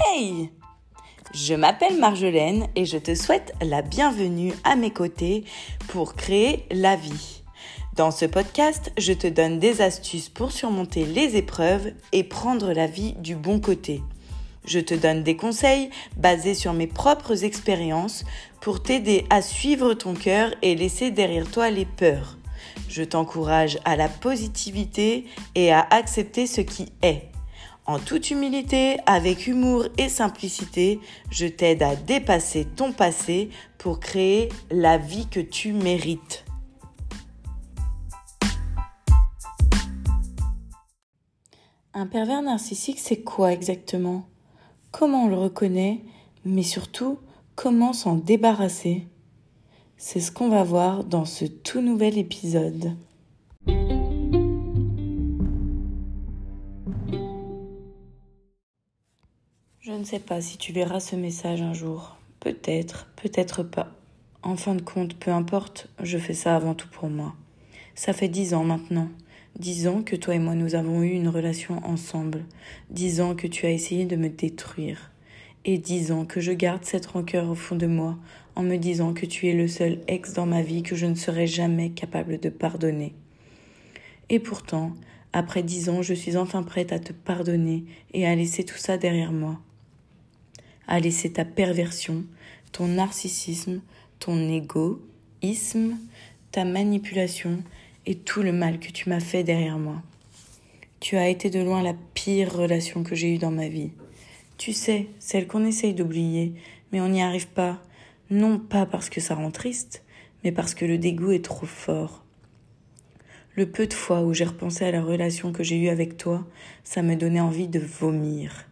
[0.00, 0.50] Hey
[1.34, 5.44] Je m'appelle Marjolaine et je te souhaite la bienvenue à mes côtés
[5.88, 7.42] pour créer la vie.
[7.96, 12.86] Dans ce podcast, je te donne des astuces pour surmonter les épreuves et prendre la
[12.86, 14.02] vie du bon côté.
[14.64, 18.24] Je te donne des conseils basés sur mes propres expériences
[18.60, 22.36] pour t'aider à suivre ton cœur et laisser derrière toi les peurs.
[22.88, 27.27] Je t'encourage à la positivité et à accepter ce qui est.
[27.88, 33.48] En toute humilité, avec humour et simplicité, je t'aide à dépasser ton passé
[33.78, 36.44] pour créer la vie que tu mérites.
[41.94, 44.26] Un pervers narcissique, c'est quoi exactement?
[44.90, 46.02] Comment on le reconnaît
[46.44, 47.18] Mais surtout,
[47.54, 49.06] comment s'en débarrasser?
[49.96, 52.98] C'est ce qu'on va voir dans ce tout nouvel épisode.
[59.98, 62.16] Ne sais pas si tu verras ce message un jour.
[62.38, 63.90] Peut-être, peut-être pas.
[64.42, 67.34] En fin de compte, peu importe, je fais ça avant tout pour moi.
[67.96, 69.08] Ça fait dix ans maintenant.
[69.58, 72.44] Dix ans que toi et moi nous avons eu une relation ensemble.
[72.90, 75.10] Dix ans que tu as essayé de me détruire.
[75.64, 78.16] Et dix ans que je garde cette rancœur au fond de moi
[78.54, 81.16] en me disant que tu es le seul ex dans ma vie que je ne
[81.16, 83.14] serai jamais capable de pardonner.
[84.28, 84.92] Et pourtant,
[85.32, 88.96] après dix ans, je suis enfin prête à te pardonner et à laisser tout ça
[88.96, 89.58] derrière moi
[90.88, 92.24] à laisser ta perversion,
[92.72, 93.80] ton narcissisme,
[94.18, 95.98] ton égoïsme,
[96.50, 97.62] ta manipulation
[98.06, 100.02] et tout le mal que tu m'as fait derrière moi.
[101.00, 103.92] Tu as été de loin la pire relation que j'ai eue dans ma vie.
[104.56, 106.54] Tu sais, celle qu'on essaye d'oublier,
[106.90, 107.80] mais on n'y arrive pas,
[108.30, 110.02] non pas parce que ça rend triste,
[110.42, 112.24] mais parce que le dégoût est trop fort.
[113.54, 116.46] Le peu de fois où j'ai repensé à la relation que j'ai eue avec toi,
[116.84, 118.67] ça me donnait envie de vomir.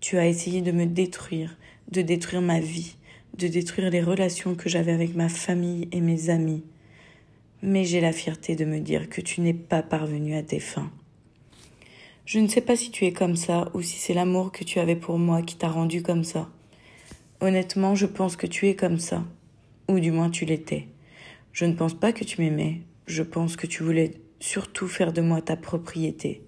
[0.00, 1.56] Tu as essayé de me détruire,
[1.90, 2.96] de détruire ma vie,
[3.36, 6.64] de détruire les relations que j'avais avec ma famille et mes amis.
[7.62, 10.90] Mais j'ai la fierté de me dire que tu n'es pas parvenu à tes fins.
[12.24, 14.78] Je ne sais pas si tu es comme ça ou si c'est l'amour que tu
[14.78, 16.48] avais pour moi qui t'a rendu comme ça.
[17.40, 19.24] Honnêtement, je pense que tu es comme ça.
[19.88, 20.88] Ou du moins tu l'étais.
[21.52, 22.82] Je ne pense pas que tu m'aimais.
[23.06, 26.42] Je pense que tu voulais surtout faire de moi ta propriété.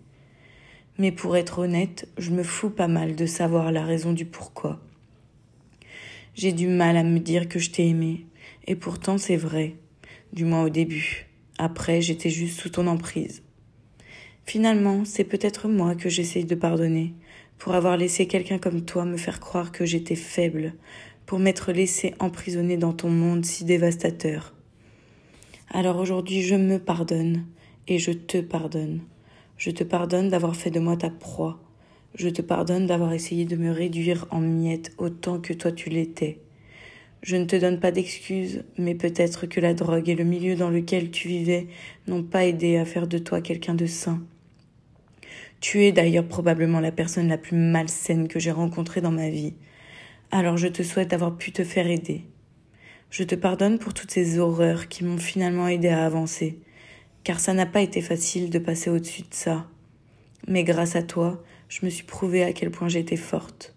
[0.98, 4.80] Mais pour être honnête, je me fous pas mal de savoir la raison du pourquoi.
[6.34, 8.26] J'ai du mal à me dire que je t'ai aimé,
[8.66, 9.76] et pourtant c'est vrai,
[10.32, 11.26] du moins au début.
[11.58, 13.42] Après, j'étais juste sous ton emprise.
[14.44, 17.14] Finalement, c'est peut-être moi que j'essaye de pardonner,
[17.58, 20.74] pour avoir laissé quelqu'un comme toi me faire croire que j'étais faible,
[21.26, 24.54] pour m'être laissé emprisonner dans ton monde si dévastateur.
[25.70, 27.46] Alors aujourd'hui, je me pardonne,
[27.88, 29.00] et je te pardonne.
[29.64, 31.60] Je te pardonne d'avoir fait de moi ta proie.
[32.16, 36.40] Je te pardonne d'avoir essayé de me réduire en miettes autant que toi tu l'étais.
[37.22, 40.68] Je ne te donne pas d'excuses, mais peut-être que la drogue et le milieu dans
[40.68, 41.68] lequel tu vivais
[42.08, 44.20] n'ont pas aidé à faire de toi quelqu'un de sain.
[45.60, 49.54] Tu es d'ailleurs probablement la personne la plus malsaine que j'ai rencontrée dans ma vie.
[50.32, 52.24] Alors je te souhaite d'avoir pu te faire aider.
[53.10, 56.58] Je te pardonne pour toutes ces horreurs qui m'ont finalement aidé à avancer
[57.24, 59.66] car ça n'a pas été facile de passer au-dessus de ça.
[60.48, 63.74] Mais grâce à toi, je me suis prouvé à quel point j'étais forte.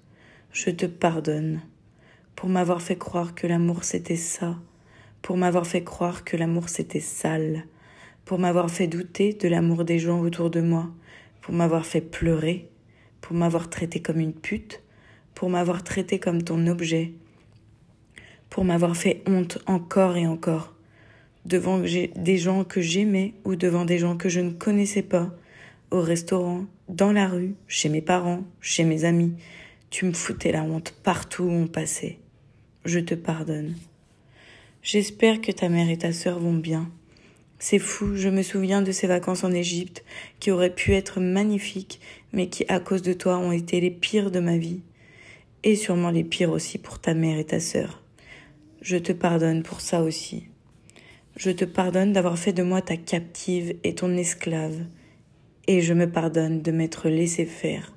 [0.51, 1.61] Je te pardonne.
[2.35, 4.57] Pour m'avoir fait croire que l'amour c'était ça,
[5.21, 7.65] pour m'avoir fait croire que l'amour c'était sale,
[8.25, 10.91] pour m'avoir fait douter de l'amour des gens autour de moi,
[11.41, 12.69] pour m'avoir fait pleurer,
[13.21, 14.83] pour m'avoir traité comme une pute,
[15.33, 17.13] pour m'avoir traité comme ton objet,
[18.49, 20.74] pour m'avoir fait honte encore et encore,
[21.45, 25.31] devant des gens que j'aimais ou devant des gens que je ne connaissais pas,
[25.91, 29.33] au restaurant, dans la rue, chez mes parents, chez mes amis.
[29.89, 32.19] Tu me foutais la honte partout où on passait.
[32.83, 33.75] Je te pardonne.
[34.81, 36.91] J'espère que ta mère et ta sœur vont bien.
[37.57, 40.03] C'est fou, je me souviens de ces vacances en Égypte
[40.39, 41.99] qui auraient pu être magnifiques,
[42.33, 44.81] mais qui, à cause de toi, ont été les pires de ma vie.
[45.63, 48.03] Et sûrement les pires aussi pour ta mère et ta sœur.
[48.81, 50.43] Je te pardonne pour ça aussi.
[51.37, 54.85] Je te pardonne d'avoir fait de moi ta captive et ton esclave,
[55.67, 57.93] et je me pardonne de m'être laissé faire.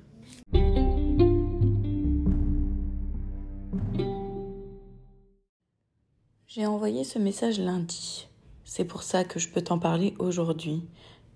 [6.47, 8.27] J'ai envoyé ce message lundi.
[8.65, 10.83] C'est pour ça que je peux t'en parler aujourd'hui,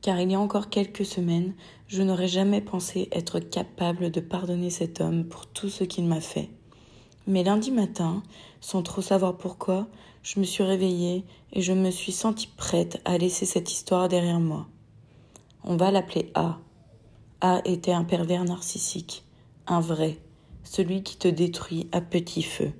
[0.02, 1.54] car il y a encore quelques semaines,
[1.88, 6.20] je n'aurais jamais pensé être capable de pardonner cet homme pour tout ce qu'il m'a
[6.20, 6.50] fait.
[7.26, 8.22] Mais lundi matin,
[8.60, 9.88] sans trop savoir pourquoi,
[10.24, 11.24] je me suis réveillée
[11.54, 14.68] et je me suis sentie prête à laisser cette histoire derrière moi.
[15.64, 16.60] On va l'appeler A.
[17.40, 19.24] A était un pervers narcissique,
[19.68, 20.18] un vrai,
[20.64, 22.74] celui qui te détruit à petit feu.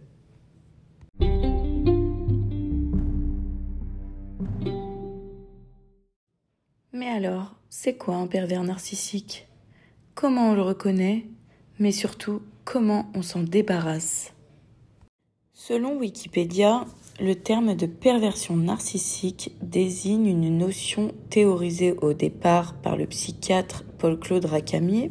[6.92, 9.48] Mais alors, c'est quoi un pervers narcissique?
[10.16, 11.26] Comment on le reconnaît?
[11.80, 14.33] Mais surtout, comment on s'en débarrasse?
[15.66, 16.84] Selon Wikipédia,
[17.22, 24.44] le terme de perversion narcissique désigne une notion théorisée au départ par le psychiatre Paul-Claude
[24.44, 25.10] Racamier.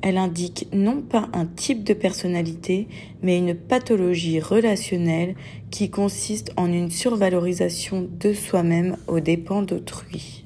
[0.00, 2.86] Elle indique non pas un type de personnalité,
[3.20, 5.34] mais une pathologie relationnelle
[5.72, 10.44] qui consiste en une survalorisation de soi-même aux dépens d'autrui.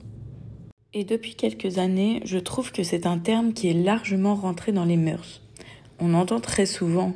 [0.95, 4.87] Et depuis quelques années, je trouve que c'est un terme qui est largement rentré dans
[4.87, 5.43] les mœurs.
[6.01, 7.13] On entend très souvent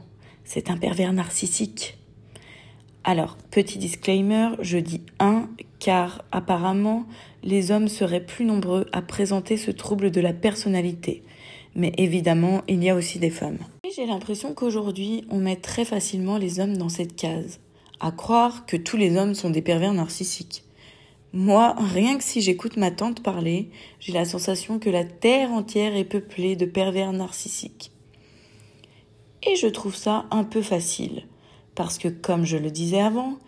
[0.47, 1.99] c'est un pervers narcissique.
[3.05, 5.49] Alors, petit disclaimer, je dis un
[5.79, 7.05] car apparemment
[7.45, 11.23] les hommes seraient plus nombreux à présenter ce trouble de la personnalité.
[11.75, 13.59] Mais évidemment, il y a aussi des femmes.
[13.95, 17.61] J'ai l'impression qu'aujourd'hui, on met très facilement les hommes dans cette case,
[18.01, 20.65] à croire que tous les hommes sont des pervers narcissiques.
[21.33, 23.71] Moi, rien que si j'écoute ma tante parler,
[24.01, 27.93] j'ai la sensation que la terre entière est peuplée de pervers narcissiques.
[29.49, 31.23] Et je trouve ça un peu facile,
[31.75, 33.39] parce que comme je le disais avant,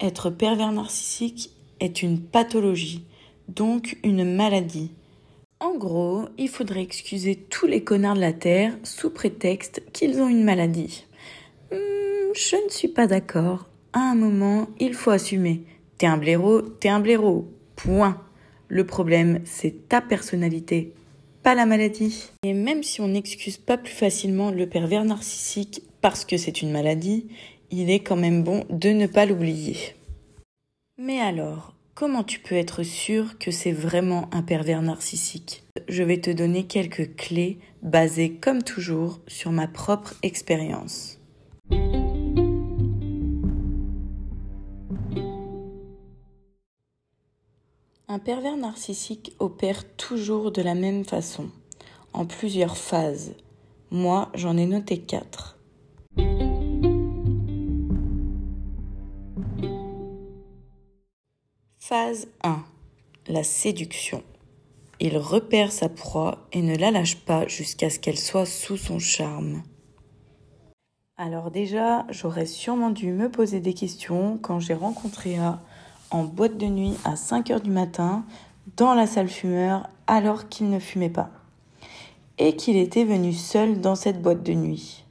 [0.00, 1.50] être pervers narcissique
[1.80, 3.06] est une pathologie,
[3.48, 4.92] donc une maladie.
[5.58, 10.28] En gros, il faudrait excuser tous les connards de la Terre sous prétexte qu'ils ont
[10.28, 11.06] une maladie.
[11.72, 13.66] Hmm, je ne suis pas d'accord.
[13.94, 15.64] À un moment, il faut assumer.
[15.96, 17.50] T'es un blaireau, t'es un blaireau.
[17.76, 18.20] Point.
[18.68, 20.92] Le problème, c'est ta personnalité,
[21.54, 22.30] la maladie.
[22.44, 26.70] Et même si on n'excuse pas plus facilement le pervers narcissique parce que c'est une
[26.70, 27.26] maladie,
[27.70, 29.76] il est quand même bon de ne pas l'oublier.
[30.98, 35.62] Mais alors, comment tu peux être sûr que c'est vraiment un pervers narcissique?
[35.88, 41.15] Je vais te donner quelques clés basées comme toujours sur ma propre expérience.
[48.26, 51.48] Pervers narcissique opère toujours de la même façon,
[52.12, 53.36] en plusieurs phases.
[53.92, 55.56] Moi, j'en ai noté quatre.
[61.78, 62.64] Phase 1.
[63.28, 64.24] La séduction.
[64.98, 68.98] Il repère sa proie et ne la lâche pas jusqu'à ce qu'elle soit sous son
[68.98, 69.62] charme.
[71.16, 75.62] Alors déjà, j'aurais sûrement dû me poser des questions quand j'ai rencontré A
[76.10, 78.24] en boîte de nuit à 5 heures du matin
[78.76, 81.30] dans la salle fumeur alors qu'il ne fumait pas
[82.38, 85.04] et qu'il était venu seul dans cette boîte de nuit.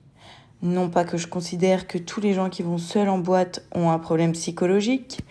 [0.61, 3.89] Non pas que je considère que tous les gens qui vont seuls en boîte ont
[3.89, 5.21] un problème psychologique,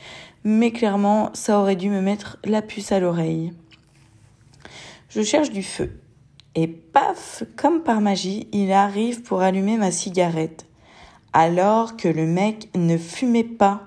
[0.45, 3.53] mais clairement ça aurait dû me mettre la puce à l'oreille.
[5.09, 6.01] Je cherche du feu.
[6.57, 10.67] Et paf, comme par magie, il arrive pour allumer ma cigarette.
[11.33, 13.83] Alors que le mec ne fumait pas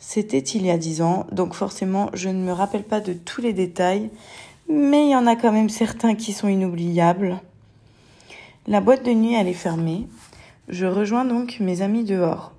[0.00, 3.40] c'était il y a dix ans, donc forcément je ne me rappelle pas de tous
[3.40, 4.10] les détails,
[4.68, 7.38] mais il y en a quand même certains qui sont inoubliables.
[8.66, 10.08] La boîte de nuit elle est fermée.
[10.68, 12.52] Je rejoins donc mes amis dehors.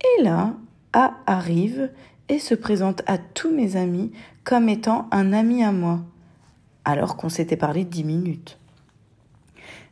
[0.00, 0.54] Et là,
[0.92, 1.90] A arrive
[2.28, 4.12] et se présente à tous mes amis
[4.44, 6.00] comme étant un ami à moi,
[6.84, 8.58] alors qu'on s'était parlé dix minutes.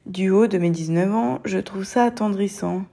[0.06, 2.84] Du haut de mes 19 ans, je trouve ça attendrissant.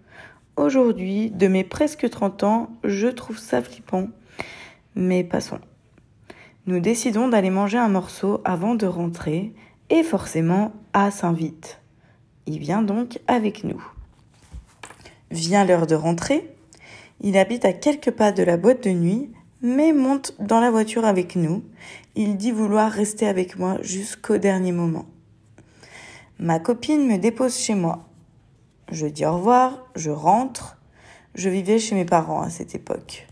[0.55, 4.09] Aujourd'hui, de mes presque 30 ans, je trouve ça flippant.
[4.95, 5.59] Mais passons.
[6.67, 9.51] Nous décidons d'aller manger un morceau avant de rentrer
[9.89, 11.79] et forcément A s'invite.
[12.45, 13.83] Il vient donc avec nous.
[15.31, 16.47] Vient l'heure de rentrer.
[17.21, 19.31] Il habite à quelques pas de la boîte de nuit,
[19.63, 21.63] mais monte dans la voiture avec nous.
[22.15, 25.05] Il dit vouloir rester avec moi jusqu'au dernier moment.
[26.37, 28.07] Ma copine me dépose chez moi.
[28.91, 30.77] Je dis au revoir, je rentre.
[31.35, 33.27] Je vivais chez mes parents à cette époque.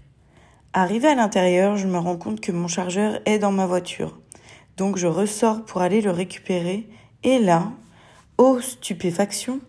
[0.73, 4.19] Arrivé à l'intérieur, je me rends compte que mon chargeur est dans ma voiture.
[4.77, 6.87] Donc je ressors pour aller le récupérer
[7.23, 7.71] et là,
[8.37, 9.59] ô stupéfaction,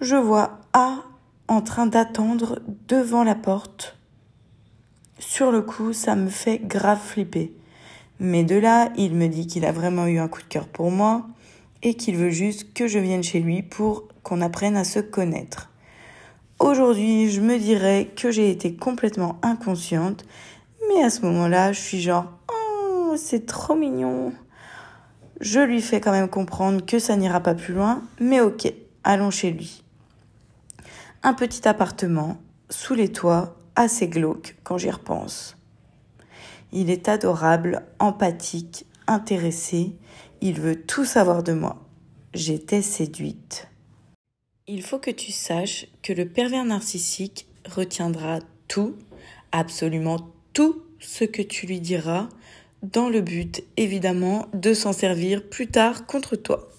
[0.00, 0.96] je vois A
[1.48, 3.96] en train d'attendre devant la porte.
[5.18, 7.52] Sur le coup, ça me fait grave flipper.
[8.18, 10.90] Mais de là, il me dit qu'il a vraiment eu un coup de cœur pour
[10.90, 11.26] moi
[11.82, 15.70] et qu'il veut juste que je vienne chez lui pour qu'on apprenne à se connaître.
[16.58, 20.24] Aujourd'hui, je me dirais que j'ai été complètement inconsciente,
[20.88, 24.32] mais à ce moment-là, je suis genre Oh, c'est trop mignon.
[25.40, 28.72] Je lui fais quand même comprendre que ça n'ira pas plus loin, mais ok,
[29.04, 29.84] allons chez lui.
[31.22, 32.38] Un petit appartement,
[32.70, 35.56] sous les toits, assez glauque quand j'y repense.
[36.72, 39.96] Il est adorable, empathique, intéressé,
[40.40, 41.76] il veut tout savoir de moi.
[42.32, 43.68] J'étais séduite.
[44.66, 48.96] Il faut que tu saches que le pervers narcissique retiendra tout,
[49.52, 52.30] absolument tout ce que tu lui diras,
[52.82, 56.70] dans le but évidemment de s'en servir plus tard contre toi.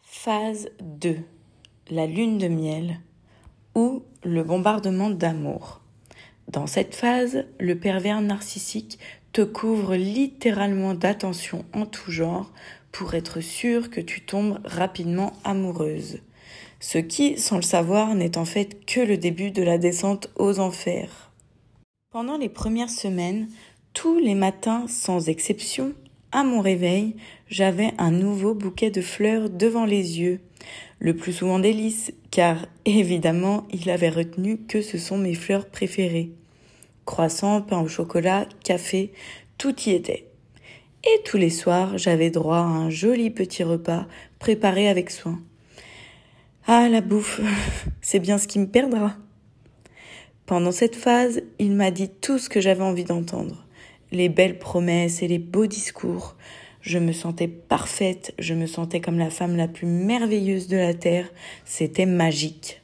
[0.00, 1.18] Phase 2.
[1.90, 3.00] La lune de miel
[3.74, 5.82] ou le bombardement d'amour.
[6.48, 8.98] Dans cette phase, le pervers narcissique
[9.32, 12.50] te couvre littéralement d'attention en tout genre
[12.92, 16.18] pour être sûr que tu tombes rapidement amoureuse.
[16.80, 20.58] Ce qui, sans le savoir, n'est en fait que le début de la descente aux
[20.58, 21.30] enfers.
[22.10, 23.48] Pendant les premières semaines,
[23.92, 25.94] tous les matins sans exception,
[26.32, 27.16] à mon réveil,
[27.48, 30.40] j'avais un nouveau bouquet de fleurs devant les yeux,
[30.98, 31.92] le plus souvent des
[32.30, 36.32] car évidemment il avait retenu que ce sont mes fleurs préférées.
[37.04, 39.12] Croissant, pain au chocolat, café,
[39.58, 40.26] tout y était.
[41.04, 44.06] Et tous les soirs, j'avais droit à un joli petit repas
[44.38, 45.40] préparé avec soin.
[46.66, 47.40] Ah, la bouffe,
[48.02, 49.16] c'est bien ce qui me perdra.
[50.46, 53.64] Pendant cette phase, il m'a dit tout ce que j'avais envie d'entendre
[54.12, 56.36] les belles promesses et les beaux discours.
[56.80, 60.94] Je me sentais parfaite, je me sentais comme la femme la plus merveilleuse de la
[60.94, 61.30] Terre,
[61.64, 62.79] c'était magique.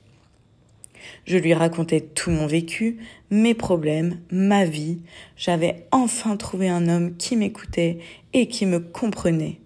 [1.26, 2.99] Je lui racontais tout mon vécu,
[3.30, 5.00] mes problèmes, ma vie.
[5.37, 7.99] J'avais enfin trouvé un homme qui m'écoutait
[8.33, 9.59] et qui me comprenait.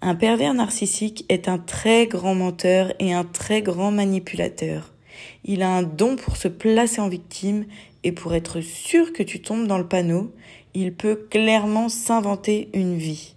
[0.00, 4.92] Un pervers narcissique est un très grand menteur et un très grand manipulateur.
[5.44, 7.64] Il a un don pour se placer en victime
[8.04, 10.32] et pour être sûr que tu tombes dans le panneau,
[10.74, 13.34] il peut clairement s'inventer une vie.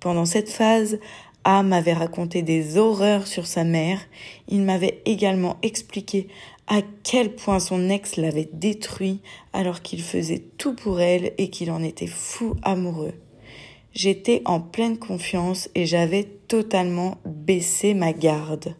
[0.00, 0.98] Pendant cette phase,
[1.44, 4.00] A m'avait raconté des horreurs sur sa mère.
[4.48, 6.28] Il m'avait également expliqué
[6.66, 9.20] à quel point son ex l'avait détruit
[9.52, 13.14] alors qu'il faisait tout pour elle et qu'il en était fou amoureux.
[13.92, 18.76] J'étais en pleine confiance et j'avais totalement baissé ma garde.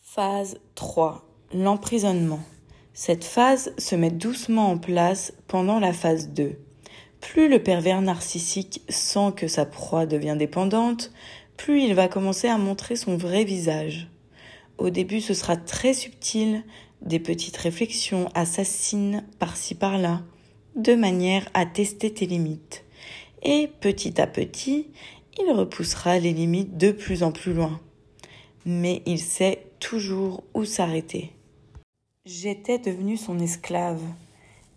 [0.00, 1.24] Phase 3.
[1.54, 2.40] L'emprisonnement.
[3.00, 6.58] Cette phase se met doucement en place pendant la phase 2.
[7.20, 11.12] Plus le pervers narcissique sent que sa proie devient dépendante,
[11.56, 14.08] plus il va commencer à montrer son vrai visage.
[14.78, 16.64] Au début, ce sera très subtil,
[17.00, 20.22] des petites réflexions assassines par-ci par-là,
[20.74, 22.84] de manière à tester tes limites.
[23.44, 24.88] Et petit à petit,
[25.40, 27.78] il repoussera les limites de plus en plus loin.
[28.66, 31.37] Mais il sait toujours où s'arrêter.
[32.30, 34.02] J'étais devenue son esclave,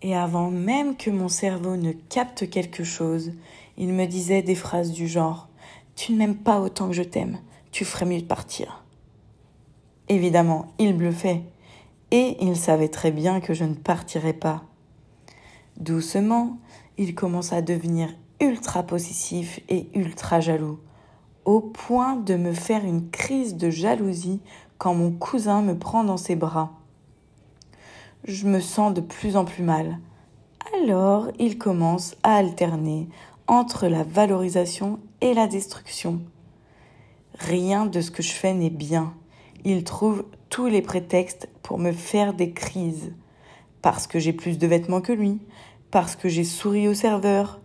[0.00, 3.32] et avant même que mon cerveau ne capte quelque chose,
[3.76, 5.48] il me disait des phrases du genre
[5.94, 7.40] Tu ne m'aimes pas autant que je t'aime,
[7.70, 8.86] tu ferais mieux de partir.
[10.08, 11.42] Évidemment, il bluffait,
[12.10, 14.62] et il savait très bien que je ne partirais pas.
[15.76, 16.56] Doucement,
[16.96, 18.08] il commence à devenir
[18.40, 20.80] ultra possessif et ultra jaloux,
[21.44, 24.40] au point de me faire une crise de jalousie
[24.78, 26.78] quand mon cousin me prend dans ses bras.
[28.24, 29.98] Je me sens de plus en plus mal.
[30.80, 33.08] Alors il commence à alterner
[33.48, 36.20] entre la valorisation et la destruction.
[37.38, 39.14] Rien de ce que je fais n'est bien.
[39.64, 43.12] Il trouve tous les prétextes pour me faire des crises.
[43.80, 45.40] Parce que j'ai plus de vêtements que lui,
[45.90, 47.60] parce que j'ai souri au serveur,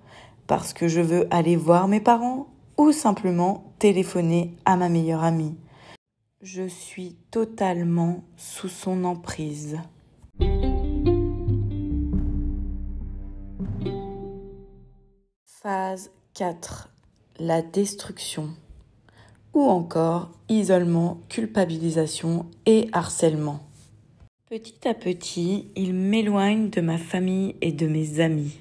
[0.47, 2.47] parce que je veux aller voir mes parents
[2.77, 5.55] ou simplement téléphoner à ma meilleure amie.
[6.41, 9.77] Je suis totalement sous son emprise.
[15.45, 16.89] Phase 4.
[17.39, 18.49] La destruction.
[19.53, 23.59] Ou encore isolement, culpabilisation et harcèlement.
[24.49, 28.59] Petit à petit, il m'éloigne de ma famille et de mes amis.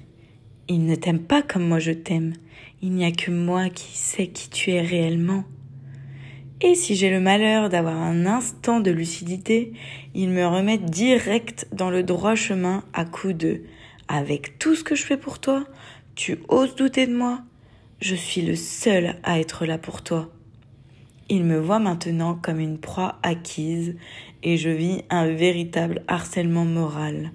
[0.67, 2.33] Il ne t'aime pas comme moi je t'aime.
[2.81, 5.45] Il n'y a que moi qui sais qui tu es réellement.
[6.59, 9.73] Et si j'ai le malheur d'avoir un instant de lucidité,
[10.15, 13.61] il me remet direct dans le droit chemin à coup de
[14.07, 15.65] avec tout ce que je fais pour toi,
[16.15, 17.41] tu oses douter de moi
[18.01, 20.29] Je suis le seul à être là pour toi.
[21.29, 23.95] Il me voit maintenant comme une proie acquise
[24.43, 27.31] et je vis un véritable harcèlement moral.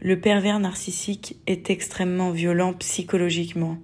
[0.00, 3.78] Le pervers narcissique est extrêmement violent psychologiquement.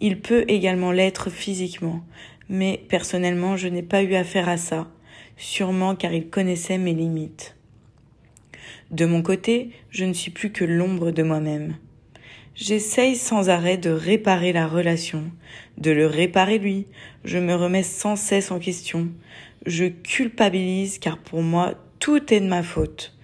[0.00, 2.02] Il peut également l'être physiquement,
[2.48, 4.90] mais personnellement je n'ai pas eu affaire à ça,
[5.36, 7.56] sûrement car il connaissait mes limites.
[8.90, 11.76] De mon côté, je ne suis plus que l'ombre de moi-même.
[12.54, 15.24] J'essaye sans arrêt de réparer la relation,
[15.78, 16.86] de le réparer lui,
[17.24, 19.08] je me remets sans cesse en question,
[19.66, 23.14] je culpabilise car pour moi tout est de ma faute.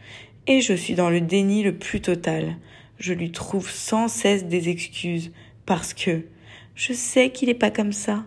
[0.46, 2.56] Et je suis dans le déni le plus total.
[2.98, 5.32] Je lui trouve sans cesse des excuses
[5.64, 6.22] parce que
[6.76, 8.24] je sais qu'il n'est pas comme ça.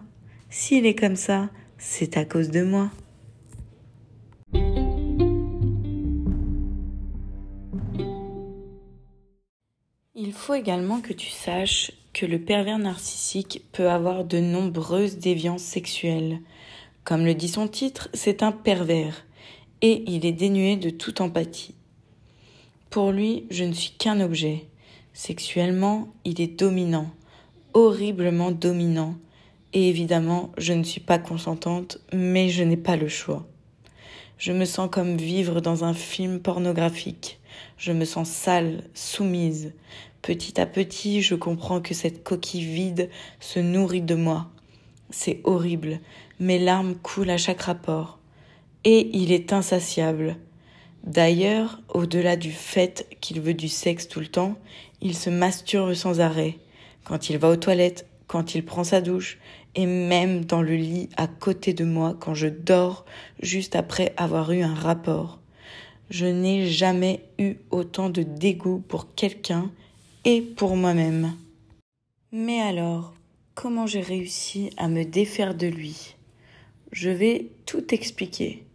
[0.50, 2.89] S'il est comme ça, c'est à cause de moi.
[10.15, 15.63] Il faut également que tu saches que le pervers narcissique peut avoir de nombreuses déviances
[15.63, 16.39] sexuelles.
[17.03, 19.25] Comme le dit son titre, c'est un pervers
[19.82, 21.75] et il est dénué de toute empathie.
[22.89, 24.65] Pour lui, je ne suis qu'un objet.
[25.13, 27.12] Sexuellement, il est dominant,
[27.74, 29.16] horriblement dominant,
[29.74, 33.46] et évidemment, je ne suis pas consentante, mais je n'ai pas le choix.
[34.40, 37.40] Je me sens comme vivre dans un film pornographique.
[37.78, 39.74] Je me sens sale, soumise.
[40.22, 43.10] Petit à petit, je comprends que cette coquille vide
[43.40, 44.48] se nourrit de moi.
[45.10, 46.00] C'est horrible.
[46.40, 48.20] Mes larmes coulent à chaque rapport.
[48.86, 50.38] Et il est insatiable.
[51.04, 54.58] D'ailleurs, au-delà du fait qu'il veut du sexe tout le temps,
[55.02, 56.58] il se masturbe sans arrêt.
[57.03, 59.39] Quand il va aux toilettes, quand il prend sa douche,
[59.75, 63.06] et même dans le lit à côté de moi quand je dors
[63.41, 65.39] juste après avoir eu un rapport.
[66.10, 69.72] Je n'ai jamais eu autant de dégoût pour quelqu'un
[70.25, 71.36] et pour moi-même.
[72.32, 73.13] Mais alors,
[73.53, 76.15] comment j'ai réussi à me défaire de lui?
[76.91, 78.65] Je vais tout expliquer.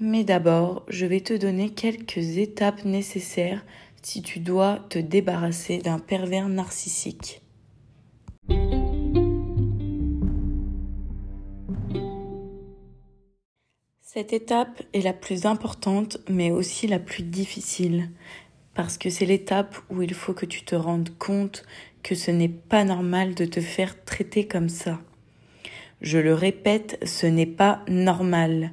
[0.00, 3.64] Mais d'abord, je vais te donner quelques étapes nécessaires
[4.02, 7.42] si tu dois te débarrasser d'un pervers narcissique.
[14.18, 18.10] Cette étape est la plus importante, mais aussi la plus difficile,
[18.74, 21.64] parce que c'est l'étape où il faut que tu te rendes compte
[22.02, 24.98] que ce n'est pas normal de te faire traiter comme ça.
[26.00, 28.72] Je le répète, ce n'est pas normal.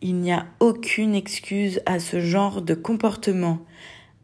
[0.00, 3.58] Il n'y a aucune excuse à ce genre de comportement.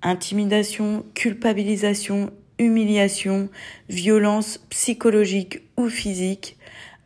[0.02, 3.48] Intimidation, culpabilisation, humiliation,
[3.88, 6.56] violence psychologique ou physique,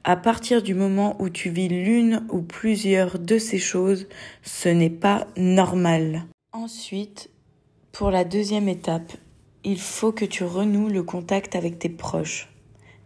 [0.05, 4.07] à partir du moment où tu vis l'une ou plusieurs de ces choses,
[4.43, 6.25] ce n'est pas normal.
[6.53, 7.31] Ensuite,
[7.91, 9.13] pour la deuxième étape,
[9.65, 12.51] il faut que tu renoues le contact avec tes proches.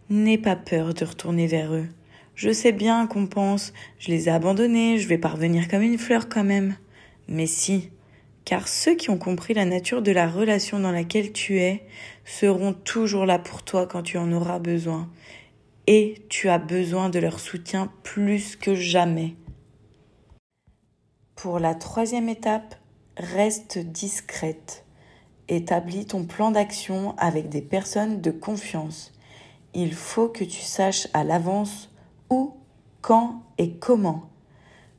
[0.09, 1.87] N'aie pas peur de retourner vers eux.
[2.35, 6.27] Je sais bien qu'on pense, je les ai abandonnés, je vais parvenir comme une fleur
[6.27, 6.75] quand même.
[7.29, 7.91] Mais si,
[8.43, 11.83] car ceux qui ont compris la nature de la relation dans laquelle tu es
[12.25, 15.09] seront toujours là pour toi quand tu en auras besoin.
[15.91, 19.35] Et tu as besoin de leur soutien plus que jamais.
[21.35, 22.75] Pour la troisième étape,
[23.17, 24.85] reste discrète.
[25.47, 29.13] Établis ton plan d'action avec des personnes de confiance.
[29.73, 31.89] Il faut que tu saches à l'avance
[32.29, 32.53] où,
[33.01, 34.29] quand et comment.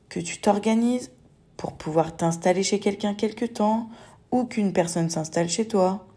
[0.09, 1.13] Que tu t'organises
[1.57, 3.91] pour pouvoir t'installer chez quelqu'un quelque temps
[4.33, 6.09] ou qu'une personne s'installe chez toi.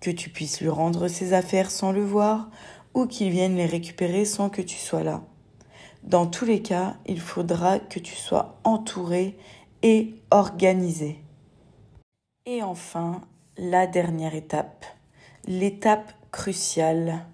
[0.00, 2.50] Que tu puisses lui rendre ses affaires sans le voir
[2.96, 5.22] ou qu'il vienne les récupérer sans que tu sois là.
[6.02, 9.36] Dans tous les cas, il faudra que tu sois entouré
[9.82, 11.22] et organisé.
[12.46, 13.20] Et enfin,
[13.58, 14.86] la dernière étape,
[15.46, 17.26] l'étape cruciale,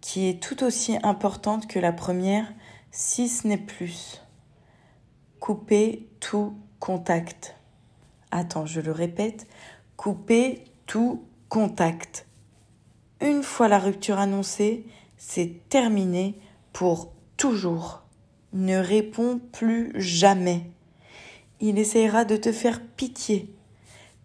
[0.00, 2.50] qui est tout aussi importante que la première,
[2.90, 4.22] si ce n'est plus.
[5.40, 7.54] Couper tout contact.
[8.30, 9.46] Attends, je le répète,
[9.98, 12.26] couper tout contact.
[13.20, 14.86] Une fois la rupture annoncée,
[15.24, 16.38] c'est terminé
[16.72, 18.02] pour toujours.
[18.52, 20.70] Ne réponds plus jamais.
[21.60, 23.54] Il essayera de te faire pitié.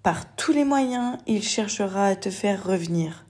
[0.03, 3.25] Par tous les moyens, il cherchera à te faire revenir.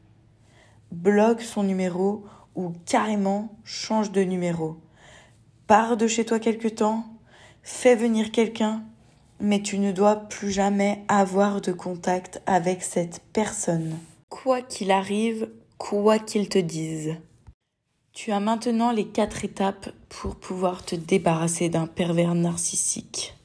[0.91, 2.23] Bloque son numéro
[2.56, 4.77] ou carrément change de numéro
[5.67, 7.03] pars de chez toi quelque temps,
[7.62, 8.84] fais venir quelqu'un,
[9.39, 13.97] mais tu ne dois plus jamais avoir de contact avec cette personne.
[14.30, 17.17] Quoi qu'il arrive, quoi qu'il te dise.
[18.19, 23.36] Tu as maintenant les quatre étapes pour pouvoir te débarrasser d'un pervers narcissique.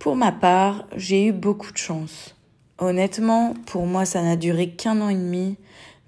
[0.00, 2.34] Pour ma part, j'ai eu beaucoup de chance.
[2.78, 5.56] Honnêtement, pour moi, ça n'a duré qu'un an et demi,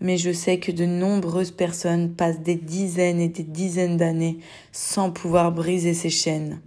[0.01, 4.41] mais je sais que de nombreuses personnes passent des dizaines et des dizaines d'années
[4.73, 6.61] sans pouvoir briser ces chaînes.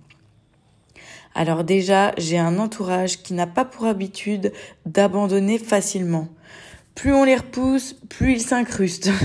[1.34, 4.54] Alors déjà, j'ai un entourage qui n'a pas pour habitude
[4.86, 6.30] d'abandonner facilement.
[6.96, 9.12] Plus on les repousse, plus ils s'incrustent.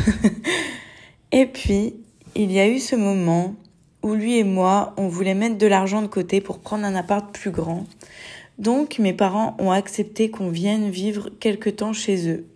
[1.32, 1.94] et puis,
[2.34, 3.54] il y a eu ce moment
[4.02, 7.32] où lui et moi, on voulait mettre de l'argent de côté pour prendre un appart
[7.32, 7.86] plus grand.
[8.58, 12.46] Donc mes parents ont accepté qu'on vienne vivre quelque temps chez eux.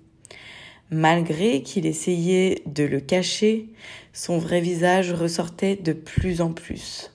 [0.91, 3.69] Malgré qu'il essayait de le cacher,
[4.13, 7.11] son vrai visage ressortait de plus en plus.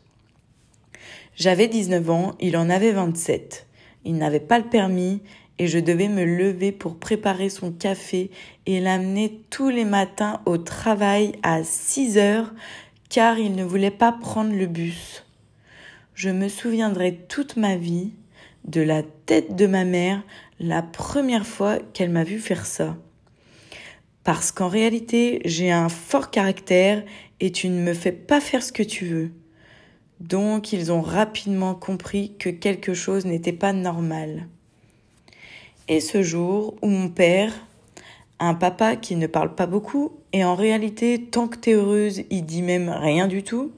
[1.36, 3.68] J'avais 19 ans, il en avait 27.
[4.06, 5.22] Il n'avait pas le permis
[5.60, 8.32] et je devais me lever pour préparer son café
[8.66, 12.54] et l'amener tous les matins au travail à 6 heures
[13.10, 15.26] car il ne voulait pas prendre le bus.
[16.16, 18.14] Je me souviendrai toute ma vie
[18.66, 20.24] de la tête de ma mère
[20.60, 22.98] la première fois qu'elle m'a vu faire ça.
[24.24, 27.04] Parce qu'en réalité, j'ai un fort caractère
[27.40, 29.32] et tu ne me fais pas faire ce que tu veux.
[30.20, 34.48] Donc ils ont rapidement compris que quelque chose n'était pas normal.
[35.90, 37.52] Et ce jour où mon père,
[38.38, 42.46] un papa qui ne parle pas beaucoup, et en réalité, tant que t'es heureuse, il
[42.46, 43.72] dit même rien du tout,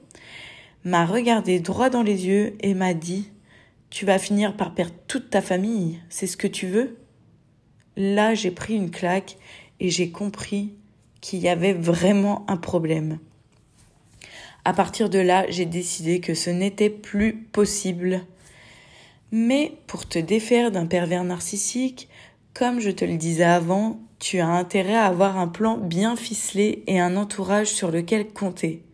[0.84, 3.30] m'a regardé droit dans les yeux et m'a dit
[3.88, 6.98] Tu vas finir par perdre toute ta famille, c'est ce que tu veux?
[7.96, 9.38] Là, j'ai pris une claque
[9.80, 10.74] et j'ai compris
[11.22, 13.20] qu'il y avait vraiment un problème.
[14.66, 18.20] À partir de là, j'ai décidé que ce n'était plus possible.
[19.32, 22.08] Mais pour te défaire d'un pervers narcissique,
[22.52, 26.84] comme je te le disais avant, tu as intérêt à avoir un plan bien ficelé
[26.86, 28.84] et un entourage sur lequel compter.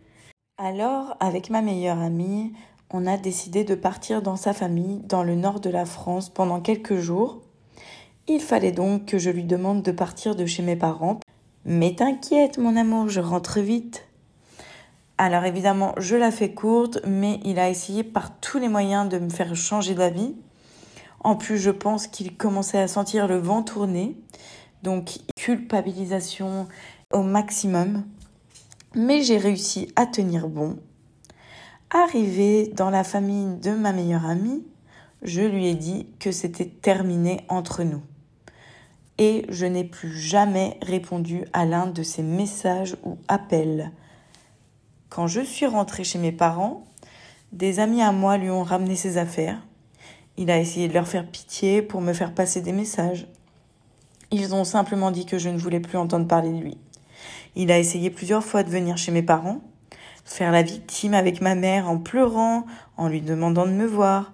[0.57, 2.53] Alors, avec ma meilleure amie,
[2.91, 6.61] on a décidé de partir dans sa famille dans le nord de la France pendant
[6.61, 7.43] quelques jours.
[8.29, 11.19] Il fallait donc que je lui demande de partir de chez mes parents.
[11.65, 14.08] Mais t'inquiète, mon amour, je rentre vite.
[15.21, 19.19] Alors évidemment, je la fais courte, mais il a essayé par tous les moyens de
[19.19, 20.37] me faire changer d'avis.
[21.21, 24.17] En plus, je pense qu'il commençait à sentir le vent tourner.
[24.85, 26.69] Donc, culpabilisation
[27.13, 28.05] au maximum.
[28.95, 30.79] Mais j'ai réussi à tenir bon.
[31.91, 34.63] Arrivé dans la famille de ma meilleure amie,
[35.23, 38.03] je lui ai dit que c'était terminé entre nous.
[39.19, 43.91] Et je n'ai plus jamais répondu à l'un de ses messages ou appels.
[45.09, 46.85] Quand je suis rentrée chez mes parents,
[47.53, 49.59] des amis à moi lui ont ramené ses affaires.
[50.37, 53.27] Il a essayé de leur faire pitié pour me faire passer des messages.
[54.31, 56.77] Ils ont simplement dit que je ne voulais plus entendre parler de lui.
[57.57, 59.63] Il a essayé plusieurs fois de venir chez mes parents,
[60.27, 62.67] faire la victime avec ma mère en pleurant,
[62.99, 64.33] en lui demandant de me voir.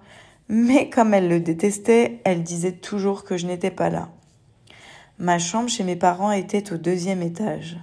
[0.49, 4.09] Mais comme elle le détestait, elle disait toujours que je n'étais pas là.
[5.19, 7.77] Ma chambre chez mes parents était au deuxième étage.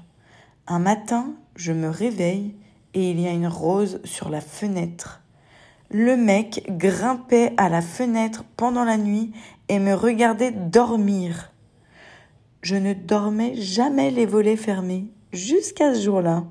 [0.66, 2.54] Un matin, je me réveille
[2.94, 5.22] et il y a une rose sur la fenêtre.
[5.90, 9.32] Le mec grimpait à la fenêtre pendant la nuit
[9.68, 11.52] et me regardait dormir.
[12.62, 16.44] Je ne dormais jamais les volets fermés jusqu'à ce jour-là.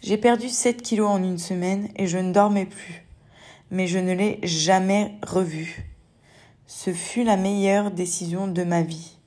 [0.00, 3.06] J'ai perdu 7 kilos en une semaine et je ne dormais plus.
[3.70, 5.86] Mais je ne l'ai jamais revu.
[6.66, 9.18] Ce fut la meilleure décision de ma vie.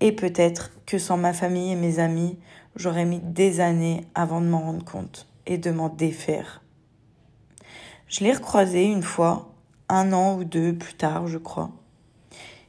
[0.00, 2.38] Et peut-être que sans ma famille et mes amis,
[2.76, 6.62] j'aurais mis des années avant de m'en rendre compte et de m'en défaire.
[8.08, 9.54] Je l'ai recroisé une fois,
[9.88, 11.70] un an ou deux plus tard, je crois.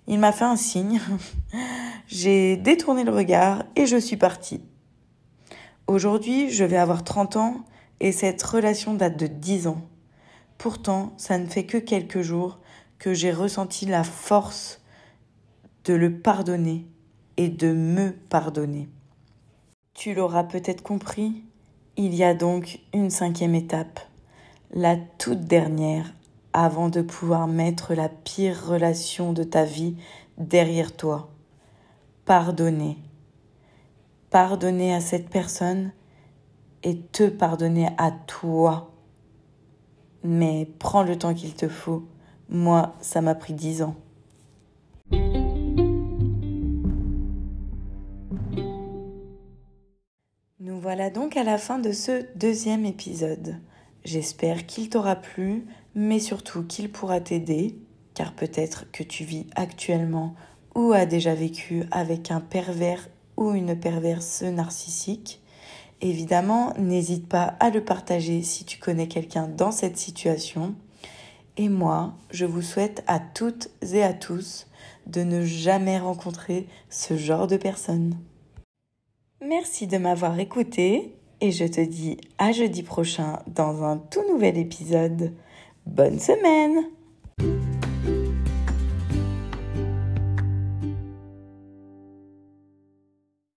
[0.07, 1.01] Il m'a fait un signe,
[2.07, 4.61] j'ai détourné le regard et je suis partie.
[5.87, 7.65] Aujourd'hui, je vais avoir 30 ans
[7.99, 9.81] et cette relation date de 10 ans.
[10.57, 12.59] Pourtant, ça ne fait que quelques jours
[12.99, 14.81] que j'ai ressenti la force
[15.85, 16.87] de le pardonner
[17.35, 18.89] et de me pardonner.
[19.93, 21.43] Tu l'auras peut-être compris,
[21.97, 23.99] il y a donc une cinquième étape,
[24.73, 26.11] la toute dernière,
[26.51, 29.95] avant de pouvoir mettre la pire relation de ta vie
[30.39, 31.29] derrière toi.
[32.25, 32.97] Pardonner.
[34.31, 35.91] Pardonner à cette personne
[36.81, 38.91] et te pardonner à toi.
[40.23, 42.03] Mais prends le temps qu'il te faut.
[42.49, 43.95] Moi, ça m'a pris dix ans.
[50.83, 53.55] Voilà donc à la fin de ce deuxième épisode.
[54.03, 55.65] J'espère qu'il t'aura plu,
[55.95, 57.77] mais surtout qu'il pourra t'aider,
[58.13, 60.35] car peut-être que tu vis actuellement
[60.75, 65.41] ou as déjà vécu avec un pervers ou une perverse narcissique.
[66.01, 70.75] Évidemment, n'hésite pas à le partager si tu connais quelqu'un dans cette situation.
[71.55, 74.67] Et moi, je vous souhaite à toutes et à tous
[75.07, 78.17] de ne jamais rencontrer ce genre de personnes.
[79.45, 84.57] Merci de m'avoir écouté et je te dis à jeudi prochain dans un tout nouvel
[84.57, 85.33] épisode.
[85.85, 86.85] Bonne semaine